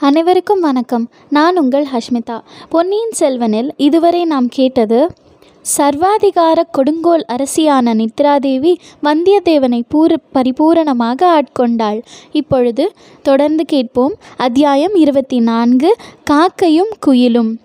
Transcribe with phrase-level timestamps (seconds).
[0.00, 1.10] அனைவருக்கும் வணக்கம்.
[1.28, 2.40] நான் உங்கள் ஹஷ்மிதா.
[2.68, 5.10] பொன்னியின் செல்வனில் இதுவரை நாம் கேட்டது
[5.76, 12.02] சர்வாதிகார கொடுங்கோல் அரசியான நித்ராதேவி வந்தியத்தேவனை பூர பரிபூரணமாக ஆட்கொண்டாள்.
[12.32, 12.92] இப்பொழுது
[13.22, 14.14] தொடர்ந்து கேட்போம்.
[14.36, 15.96] அத்தியாயம் இருபத்தி நான்கு
[16.30, 17.56] காக்கையும் குயிலும்.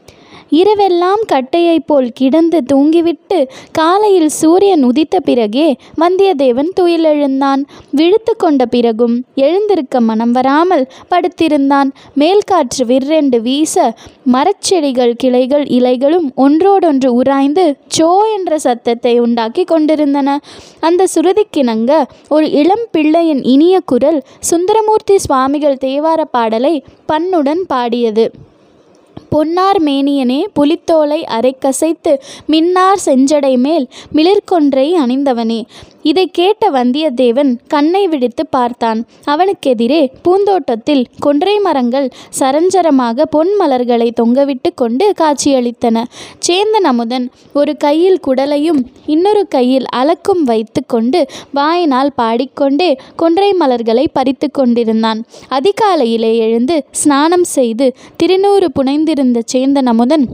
[0.59, 3.37] இரவெல்லாம் கட்டையைப் போல் கிடந்து தூங்கிவிட்டு
[3.71, 5.67] காலையில் சூரியன் உதித்த பிறகே
[6.01, 7.61] வந்தியத்தேவன் துயிலெழுந்தான்.
[7.91, 9.15] விழித்து கொண்ட பிறகும்
[9.45, 11.91] எழுந்திருக்க மனம் வராமல் படுத்திருந்தான்.
[12.21, 13.75] மேல்காற்று விற்றெண்டு வீச
[14.33, 17.65] மரச்செடிகள் கிளைகள் இலைகளும் ஒன்றோடொன்று உராய்ந்து
[17.97, 20.39] சோ என்ற சத்தத்தை உண்டாக்கி கொண்டிருந்தன.
[20.79, 21.91] அந்த சுருதிக்கிணங்க
[22.29, 26.75] ஒரு இளம் பிள்ளையின் இனிய குரல் சுந்தரமூர்த்தி சுவாமிகள் தேவார பாடலை
[27.11, 28.25] பண்ணுடன் பாடியது.
[29.33, 32.11] பொன்னார் மேனியனே புலித்தோலை அரைக்கசைத்து
[32.53, 35.61] மின்னார் செஞ்சடை மேல் மிளிர்கொன்றை அணிந்தவனே.
[36.09, 38.99] இதை கேட்ட வந்தியத்தேவன் கண்ணை விழித்து பார்த்தான்.
[39.33, 42.07] அவனுக்கெதிரே பூந்தோட்டத்தில் கொன்றை மரங்கள்
[42.39, 46.03] சரஞ்சரமாக பொன் மலர்களை தொங்கவிட்டு கொண்டு காட்சியளித்தன.
[46.47, 54.49] சேந்தன் அமுதன் ஒரு கையில் குடலையும் இன்னொரு கையில் அலக்கும் வைத்து கொண்டு வாயினால் பாடிக்கொண்டே கொன்றை மலர்களை பறித்து
[54.51, 55.21] கொண்டிருந்தான்.
[55.59, 57.87] அதிகாலையிலே எழுந்து ஸ்நானம் செய்து
[58.23, 60.25] திருநூறு புனைந்திருந்த சேந்தன் அமுதன்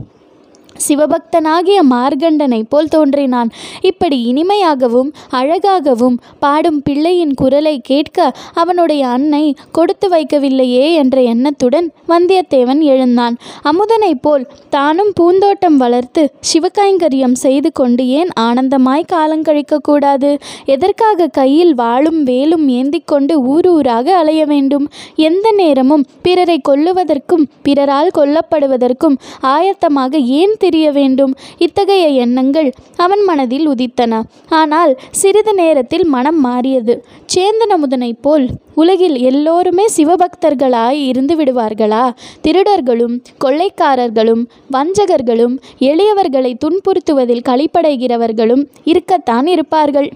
[0.88, 3.50] சிவபக்தனாகிய மார்கண்டனைப் போல் தோன்றினான்.
[3.80, 8.18] இப்படி இனிமையாகவும் அழகாகவும் பாடும் பிள்ளையின் குரலை கேட்க
[8.54, 13.36] அவனுடைய அன்னை கொடுத்து வைக்கவில்லையே என்ற எண்ணத்துடன் வந்தியத்தேவன் எழுந்தான்.
[13.62, 20.30] அமுதனைப் போல் தானும் பூந்தோட்டம் வளர்த்து சிவகைங்கரியம் செய்து கொண்டு ஏன் ஆனந்தமாய் காலங்கழிக்க கூடாது?
[20.64, 24.86] எதற்காக கையில் வாளும் வேலும் ஏந்தி கொண்டு ஊர் ஊராக அலைய வேண்டும்?
[25.28, 29.16] எந்த நேரமும் பிறரை கொல்லுவதற்கும் பிறரால் கொல்லப்படுவதற்கும்
[29.54, 34.22] ஆயத்தமாக ஏன் தெரிய வேண்டும் இத்தகைய எண்ணங்கள் அவன் மனதில் உதித்தன.
[34.58, 36.94] ஆனால் சிறிது நேரத்தில் மனம் மாறியது.
[37.34, 42.04] சேந்தனமுதனைப் போல் உலகில் எல்லோருமே சிவபக்தர்களாய் இருந்து விடுவார்களா?
[42.44, 45.56] திருடர்களும் கொள்ளைக்காரர்களும் வஞ்சகர்களும்
[45.90, 50.10] எளியவர்களை துன்புறுத்துவதில் களிப்படைகிறவர்களும் இருக்கத்தான் இருப்பார்கள்.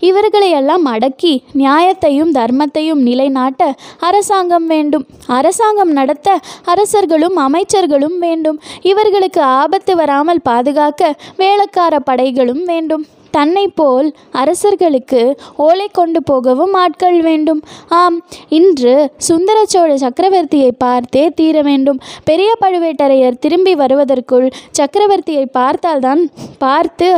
[0.00, 5.06] இவர்களையெல்லாம் அடக்கி நியாயத்தையும் தர்மத்தையும் நிலைநாட்ட அரசாங்கம் வேண்டும்.
[5.26, 8.60] அரசாங்கம் நடத்த அரசர்களும் அமைச்சர்களும் வேண்டும்.
[8.82, 13.04] இவர்களுக்கு ஆபத்து வராமல் பாதுகாக்க வேளக்கார படைகளும் வேண்டும்.
[13.30, 15.22] தன்னை போல் அரசர்களுக்கு
[15.56, 17.60] ஓலை கொண்டு போகவும் ஆட்கள் வேண்டும்.
[17.88, 18.16] ஆம்
[18.48, 22.00] இன்று சுந்தர சோழ சக்கரவர்த்தியை பார்த்தே தீர வேண்டும்.
[22.24, 24.48] பெரிய பழுவேட்டரையர் திரும்பி வருவதற்குள்
[24.78, 26.22] சக்கரவர்த்தியை பார்த்தால்தான்
[26.58, 27.10] பார்த்து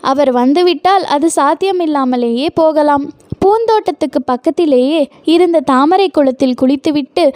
[0.00, 3.10] அவர் வந்துவிட்டால் அது சாத்தியமில்லாமலேயே போகலாம்.
[3.44, 7.32] பூந்தோட்டத்துக்கு பக்கத்திலேயே இருந்த தாமரை குளத்தில் குளித்துவிட்டு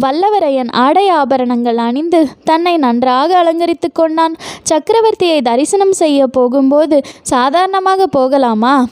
[0.00, 4.34] வல்லவரையன் ஆடை ஆபரணங்கள் அணிந்து தன்னை நன்றாக அலங்கரித்து கொண்டான்.
[4.70, 8.86] சக்கரவர்த்தியை தரிசனம் செய்ய போகும்போது சாதாரணமாக போகலாமா?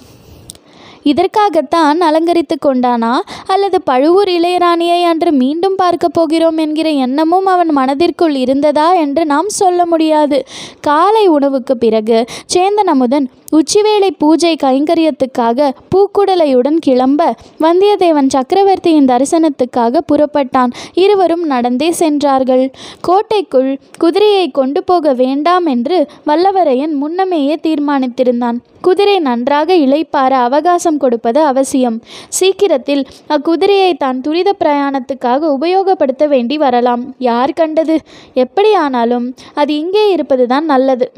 [1.02, 3.18] இதற்காகத்தான் அலங்கரித்து கொண்டானா?
[3.46, 9.86] அல்லது பழுவூர் இளையராணியை அன்று மீண்டும் பார்க்க போகிறோம் என்கிற எண்ணமும் அவன் மனதிற்குள் இருந்ததா என்று நாம் சொல்ல
[9.86, 10.44] முடியாது.
[10.80, 12.24] காலை உணவுக்கு பிறகு
[12.54, 20.70] சேந்தன் அமுதன் உச்சிவேளை பூஜை கைங்கரியத்துக்காக பூக்குடலையுடன் கிளம்ப வந்தியத்தேவன் சக்கரவர்த்தியின் தரிசனத்துக்காக புறப்பட்டான்.
[20.94, 22.70] இருவரும் நடந்தே சென்றார்கள்.
[23.00, 28.58] கோட்டைக்குள் குதிரையை கொண்டு போக வேண்டாம் என்று வல்லவரையன் முன்னமேயே தீர்மானித்திருந்தான்.
[28.82, 31.98] குதிரை நன்றாக இளைப்பார அவகாசம் கொடுப்பது அவசியம்.
[32.38, 33.02] சீக்கிரத்தில்
[33.34, 37.04] அக்குதிரையை தான் துரித பிரயாணத்துக்காக உபயோகப்படுத்த வேண்டி வரலாம்.
[37.30, 37.96] யார் கண்டது?
[38.44, 41.08] எப்படியானாலும் அது இங்கே இருப்பதுதான் நல்லது.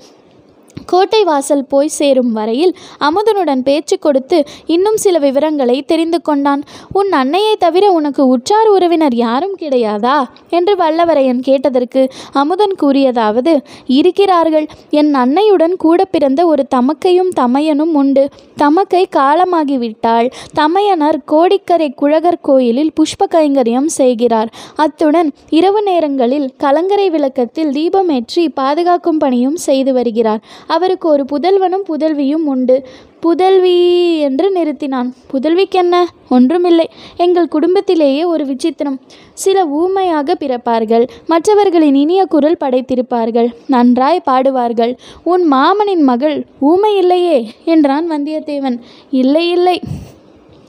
[0.84, 6.62] கோட்டை வாசல் போய் சேரும் வரையில் அமுதனுடன் பேச்சு கொடுத்து இன்னும் சில விவரங்களை தெரிந்து கொண்டான்.
[6.92, 10.16] உன் அன்னையை தவிர உனக்கு உற்றார் உறவினர் யாரும் கிடையாதா?
[10.48, 14.66] என்று வல்லவரையன் கேட்டதற்கு அமுதன் கூறியதாவது இருக்கிறார்கள்.
[14.90, 18.28] என் அன்னையுடன் கூட பிறந்த ஒரு தமக்கையும் தமையனும் உண்டு.
[18.56, 24.52] தமக்கை காலமாகிவிட்டால் தமையனர் கோடிக்கரை குழகர் கோயிலில் புஷ்ப கைங்கரியம் செய்கிறார்.
[24.76, 30.42] அத்துடன் இரவு நேரங்களில் கலங்கரை விளக்கத்தில் தீபமேற்றி பாதுகாக்கும் பணியும் செய்து வருகிறார்.
[30.76, 32.76] அவருக்கு ஒரு புதல்வனும் புதல்வியும் உண்டு.
[33.20, 33.76] புதல்வி
[34.20, 35.08] என்று நிறுத்தினான்.
[35.32, 35.96] புதல்விக்கென்ன?
[36.30, 36.86] ஒன்றுமில்லை.
[37.16, 38.98] எங்கள் குடும்பத்திலேயே ஒரு விசித்திரம்.
[39.34, 41.04] சில ஊமையாக பிறப்பார்கள்.
[41.26, 43.48] மற்றவர்களின் இனிய குரல் படைத்திருப்பார்கள்.
[43.66, 44.92] நன்றாய் பாடுவார்கள்.
[45.24, 48.78] உன் மாமனின் மகள் ஊமை இல்லையே என்றான் வந்தியத்தேவன்.
[49.10, 49.80] இல்லை இல்லை.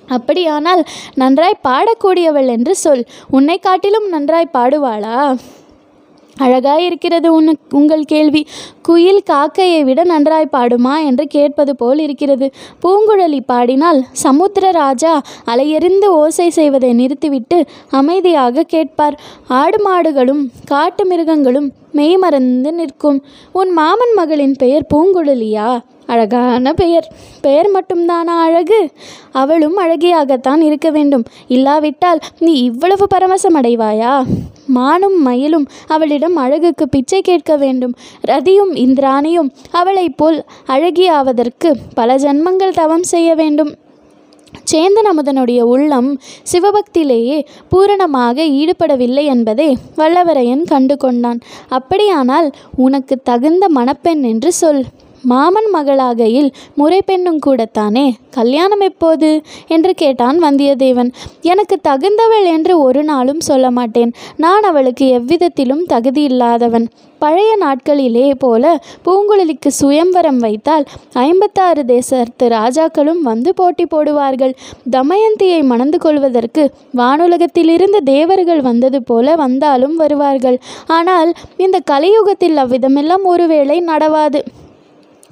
[0.08, 0.84] அப்படியானால்
[1.16, 3.04] நன்றாய் பாடக்கூடியவள் என்று சொல்.
[3.30, 5.38] உன்னை காட்டிலும் நன்றாய் பாடுவாளா?
[6.38, 8.48] அழகாய் இருக்கிறது உன் உங்கள் கேள்வி.
[8.82, 12.52] குயில் காக்கையை விட நன்றாய் பாடுமா என்று கேட்பது போல் இருக்கிறது.
[12.84, 19.20] பூங்குழலி பாடினால் சமுத்திர ராஜா அலையெறிந்து ஓசை செய்வதை நிறுத்திவிட்டு அமைதியாக கேட்பார்.
[19.48, 23.24] ஆடு மாடுகளும் காட்டு மிருகங்களும் மெய்மறந்து நிற்கும்.
[23.52, 25.80] உன் மாமன் மகளின் பெயர் பூங்குழலியா?
[26.08, 27.08] அழகான பெயர்.
[27.42, 28.90] பெயர் மட்டும்தானா அழகு?
[29.32, 31.24] அவளும் அழகியாகத்தான் இருக்க வேண்டும்.
[31.48, 34.24] இல்லாவிட்டால் நீ இவ்வளவு பரவசம் அடைவாயா
[34.68, 37.94] மானும் மயிலும் அவளிடம் அழகுக்கு பிச்சை கேட்க வேண்டும்.
[38.28, 43.76] ரதியும் இந்திராணியும் அவளைப் போல் அழகியாவதற்கு பல ஜன்மங்கள் தவம் செய்ய வேண்டும்.
[44.72, 46.20] சேந்தன் அமுதனுடைய உள்ளம்
[46.52, 54.84] சிவபக்தியிலேயே பூரணமாக ஈடுபடவில்லை என்பதை வல்லவரையன் கண்டு கொண்டான் அப்படியானால் உனக்கு தகுந்த மணப்பெண் என்று சொல்.
[55.26, 58.14] மாமன் மகளாகையில் முறை பெண்ணும் கூடத்தானே?
[58.30, 59.42] கல்யாணம் எப்போது?
[59.68, 61.10] என்று கேட்டான் வந்தியத்தேவன்.
[61.42, 64.14] எனக்கு தகுந்தவள் என்று ஒரு நாளும் சொல்ல மாட்டேன்.
[64.36, 66.88] நான் அவளுக்கு எவ்விதத்திலும் தகுதி இல்லாதவன்.
[67.20, 74.54] பழைய நாட்களிலே போல பூங்குழலிக்கு சுயம்வரம் வைத்தால் ஐம்பத்தாறு தேசத்து ராஜாக்களும் வந்து போட்டி போடுவார்கள்.
[74.92, 76.66] தமயந்தியை மணந்து கொள்வதற்கு
[76.98, 80.60] வானுலகத்திலிருந்து தேவர்கள் வந்தது போல வந்தாலும் வருவார்கள்.
[80.88, 84.42] ஆனால் இந்த கலியுகத்தில் அவ்விதமெல்லாம் ஒருவேளை நடவாது.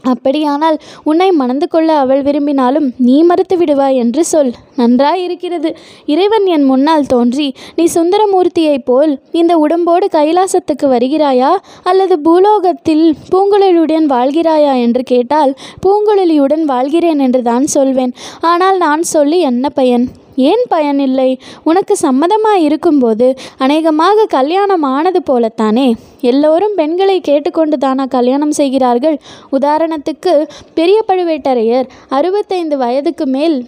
[0.04, 4.52] அப்படியானால் உன்னை மணந்து கொள்ள அவள் விரும்பினாலும் நீ மறுத்து விடுவாய் என்று சொல்.
[4.76, 5.76] நன்றாயிருக்கிறது.
[6.06, 11.52] இறைவன் என் முன்னால் தோன்றி நீ சுந்தரமூர்த்தியைப் போல் இந்த உடம்போடு கைலாசத்துக்கு வருகிறாயா?
[11.84, 14.82] அல்லது பூலோகத்தில் பூங்குழலியுடன் வாழ்கிறாயா?
[14.82, 15.54] என்று கேட்டால்
[15.86, 18.14] பூங்குழலியுடன் வாழ்கிறேன் என்று தான் சொல்வேன்.
[18.42, 20.08] ஆனால் நான் சொல்லி என்ன பயன்?
[20.36, 21.40] ஏன் பயனில்லை?
[21.64, 25.94] உனக்கு சம்மதமாக இருக்கும்போது அநேகமாக கல்யாணம் ஆனது போலத்தானே?
[26.22, 29.18] எல்லோரும் பெண்களை கேட்டுக்கொண்டு தானா கல்யாணம் செய்கிறார்கள்?
[29.52, 33.66] உதாரணத்துக்கு பெரிய பழுவேட்டரையர் அறுபத்தைந்து வயதுக்கு மேல்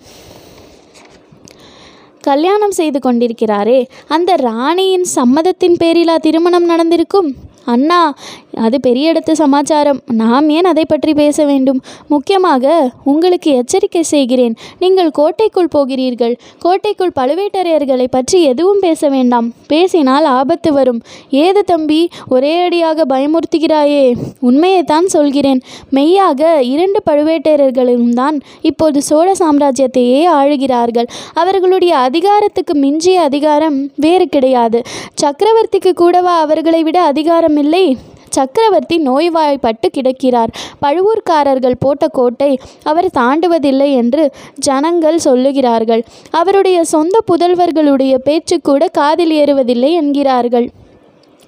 [2.22, 7.36] கல்யாணம் செய்து கொண்டிருக்கிறாரே அந்த ராணியின் சம்மதத்தின் பேரிலா திருமணம் நடந்திருக்கும்?
[7.66, 8.14] அண்ணா
[8.66, 10.02] அது பெரிய இடத்து சமாச்சாரம்.
[10.14, 11.80] நாம் ஏன் அதை பற்றி பேச வேண்டும்?
[12.08, 14.56] முக்கியமாக உங்களுக்கு எச்சரிக்கை செய்கிறேன்.
[14.80, 16.36] நீங்கள் கோட்டைக்குள் போகிறீர்கள்.
[16.60, 19.54] கோட்டைக்குள் பழுவேட்டரையர்களை பற்றி எதுவும் பேச வேண்டாம்.
[19.68, 21.02] பேசினால் ஆபத்து வரும்.
[21.30, 24.06] ஏது தம்பி ஒரே அடியாக பயமுறுத்துகிறாயே?
[24.42, 25.62] உண்மையைத்தான் சொல்கிறேன்.
[25.90, 31.10] மெய்யாக இரண்டு பழுவேட்டரர்களும் தான் இப்போது சோழ சாம்ராஜ்யத்தையே ஆளுகிறார்கள்.
[31.34, 34.82] அவர்களுடைய அதிகாரத்துக்கு மிஞ்சிய அதிகாரம் வேறு கிடையாது.
[35.22, 37.98] சக்கரவர்த்திக்கு கூடவா அவர்களை விட அதிகாரம் இல்லை?
[38.38, 40.54] சக்கரவர்த்தி நோய்வாய்ப்பட்டு கிடக்கிறார்.
[40.86, 42.52] பழுவூர்க்காரர்கள் போட்ட கோட்டை
[42.84, 44.24] அவர் தாண்டுவதில்லை என்று
[44.68, 46.04] ஜனங்கள் சொல்லுகிறார்கள்.
[46.42, 50.68] அவருடைய சொந்த புதல்வர்களுடைய பேச்சு கூட காதில் ஏறுவதில்லை என்கிறார்கள்.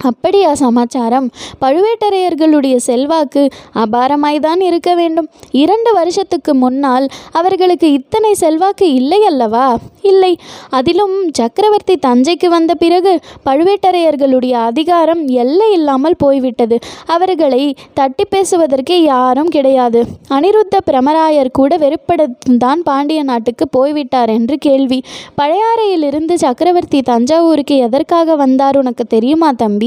[0.03, 1.29] அப்படியா சமாச்சாரம்?
[1.61, 5.27] பழுவேட்டரையர்களுடைய செல்வாக்கு அபாரமாய்தான் இருக்க வேண்டும்.
[5.51, 9.77] இரண்டு வருஷத்துக்கு முன்னால் அவர்களுக்கு இத்தனை செல்வாக்கு இல்லை அல்லவா?
[10.01, 10.37] இல்லை.
[10.69, 16.79] அதிலும் சக்கரவர்த்தி தஞ்சைக்கு வந்த பிறகு பழுவேட்டரையர்களுடைய அதிகாரம் எல்லை இல்லாமல் போய்விட்டது.
[17.05, 20.05] அவர்களை தட்டி பேசுவதற்கே யாரும் கிடையாது.
[20.29, 25.03] அனிருத்த பிரமராயர் கூட வெறுப்படத்தான் பாண்டிய நாட்டுக்கு போய்விட்டார் என்று கேள்வி.
[25.41, 29.86] பழையாறையிலிருந்து சக்கரவர்த்தி தஞ்சாவூருக்கு எதற்காக வந்தார் உனக்கு தெரியுமா தம்பி?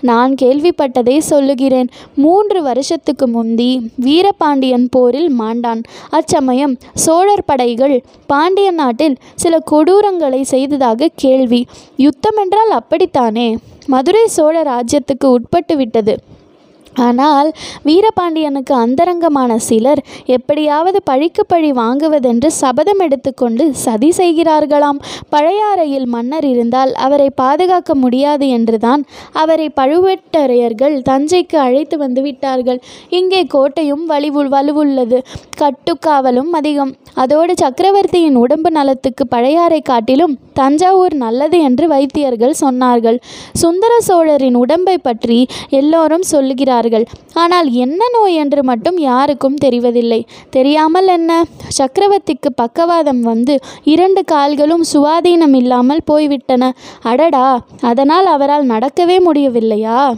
[0.00, 1.88] நான் கேள்விப்பட்டதை சொல்லுகிறேன்.
[2.14, 5.82] மூன்று வருஷத்துக்கு முந்தி வீரபாண்டியன் போரில் மாண்டான்.
[6.10, 11.66] அச்சமயம் சோழர் படைகள் பாண்டிய நாட்டில் சில கொடூரங்களை செய்ததாக கேள்வி.
[11.96, 13.48] யுத்தம் என்றால் அப்படித்தானே?
[13.86, 16.14] மதுரை சோழ ராஜ்யத்துக்கு உட்பட்டு விட்டது.
[17.06, 17.48] ஆனால்
[17.88, 20.00] வீரபாண்டியனுக்கு அந்தரங்கமான சிலர்
[20.36, 24.98] எப்படியாவது பழிக்கு பழி வாங்குவதென்று சபதம் எடுத்துக்கொண்டு சதி செய்கிறார்களாம்.
[25.34, 29.02] பழையாறையில் மன்னர் இருந்தால் அவரை பாதுகாக்க முடியாது என்றுதான்
[29.42, 32.80] அவரை பழுவேட்டரையர்கள் தஞ்சைக்கு அழைத்து வந்து விட்டார்கள்.
[33.18, 35.18] இங்கே கோட்டையும் வலிவு வலுவுள்ளது.
[35.62, 36.92] கட்டுக்காவலும் அதிகம்.
[37.22, 43.18] அதோடு சக்கரவர்த்தியின் உடம்பு நலத்துக்கு பழையாறை காட்டிலும் தஞ்சாவூர் நல்லது என்று வைத்தியர்கள் சொன்னார்கள்.
[43.62, 45.38] சுந்தர சோழரின் உடம்பை பற்றி
[45.80, 46.88] எல்லோரும் சொல்லுகிறார்கள்
[47.34, 50.24] ஆனால் என்ன நோய் என்று மட்டும் யாருக்கும் தெரிவதில்லை.
[50.50, 51.44] தெரியாமல் என்ன?
[51.78, 56.72] சக்கரவர்த்திக்கு பக்கவாதம் வந்து இரண்டு கால்களும் சுவாதீனம் இல்லாமல் போய்விட்டன.
[57.02, 57.64] அடடா!
[57.80, 60.12] அதனால் அவரால் நடக்கவே முடியவில்லையா?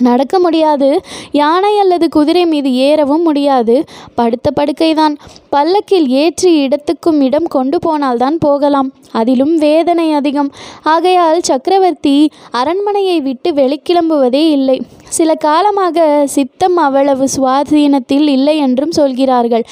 [0.00, 1.00] நடக்க முடியாது.
[1.32, 3.84] யானை அல்லது குதிரை மீது ஏறவும் முடியாது.
[4.14, 5.16] படுத்த படுக்கைதான்.
[5.48, 8.92] பல்லக்கில் ஏற்றி இடத்துக்கும் இடம் கொண்டு போனால்தான் போகலாம்.
[9.12, 10.52] அதிலும் வேதனை அதிகம்.
[10.82, 14.82] ஆகையால் சக்கரவர்த்தி அரண்மனையை விட்டு வெளிக்கிளம்புவதே இல்லை.
[15.18, 15.98] சில காலமாக
[16.34, 19.64] சித்தம் அவ்வளவு சுவாதீனத்தில் இல்லை என்றும் சொல்கிறார்கள்.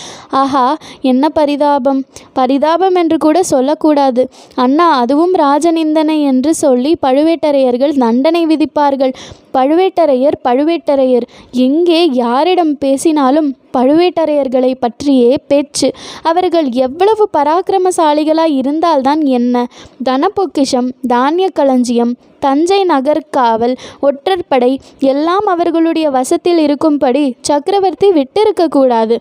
[0.42, 0.66] ஆஹா
[1.10, 2.00] என்ன பரிதாபம்.
[2.38, 4.24] பரிதாபம் என்று கூட சொல்லக்கூடாது.
[4.64, 9.14] அண்ணா அதுவும் ராஜநிந்தனை என்று சொல்லி பழுவேட்டரையர்கள் தண்டனை விதிப்பார்கள்.
[9.56, 11.26] பழுவேட்டரையர் பழுவேட்டரையர்
[11.66, 15.92] எங்கே யாரிடம் பேசினாலும் பழுவேட்டரையர்களை பற்றியே பேச்சு.
[16.22, 19.66] அவர்கள் எவ்வளவு பராக்கிரமசாலிகளாய் இருந்தால்தான் என்ன?
[20.04, 29.16] தனப்பொக்கிஷம் தானிய களஞ்சியம் தஞ்சை நகர்காவல் ஒற்றற்படை எல்லாம் அவர்களுடைய வசத்தில் இருக்கும்படி சக்கரவர்த்தி விட்டிருக்கக்கூடாது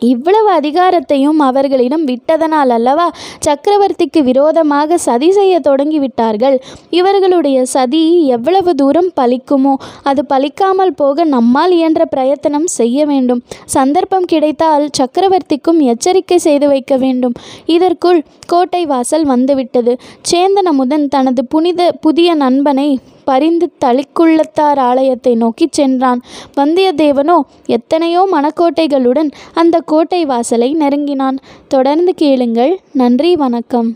[0.00, 3.10] இவ்வளவு அதிகாரத்தையும் அவர்களிடம் விட்டதனால் அல்லவா
[3.44, 6.58] சக்கரவர்த்திக்கு விரோதமாக சதி செய்ய தொடங்கிவிட்டார்கள்?
[6.90, 13.42] இவர்களுடைய சதி எவ்வளவு தூரம் பலிக்குமோ அது பலிக்காமல் போக நம்மால் இயன்ற பிரயத்தனம் செய்ய வேண்டும்.
[13.64, 17.32] சந்தர்ப்பம் கிடைத்தால் சக்கரவர்த்திக்கும் எச்சரிக்கை செய்து வைக்க வேண்டும்.
[17.66, 19.98] இதற்குள் கோட்டை வாசல் வந்துவிட்டது.
[20.32, 26.20] சேந்தனமுதன் தனது புனித புதிய நண்பனை பரிந்து தளிக்குள்ளத்தார் ஆலயத்தை நோக்கிச் சென்றான்.
[26.56, 31.38] வந்தியத்தேவனோ எத்தனையோ மணக்கோட்டைகளுடன் அந்த கோட்டை வாசலை நெருங்கினான்.
[31.68, 32.80] தொடர்ந்து கேளுங்கள்.
[32.92, 33.90] நன்றி வணக்கம்.